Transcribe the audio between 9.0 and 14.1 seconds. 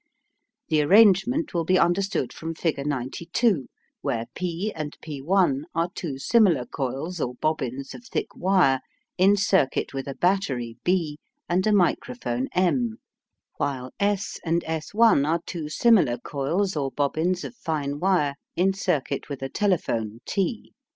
in circuit with a battery B and a microphone M, while